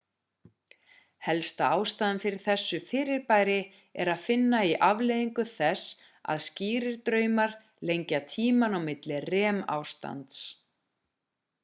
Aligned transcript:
helsta 1.25 1.65
ástæðan 1.73 2.21
fyrir 2.23 2.39
þessu 2.45 2.79
fyrirbæri 2.91 3.57
er 4.05 4.11
að 4.13 4.23
finna 4.29 4.61
í 4.71 4.73
afleiðingu 4.89 5.45
þess 5.51 5.85
að 6.35 6.41
skýrir 6.49 6.97
draumar 7.11 7.55
lengja 7.91 8.23
tímann 8.33 8.79
á 8.79 8.79
milli 8.89 9.21
rem 9.29 9.61
ástands 9.77 10.41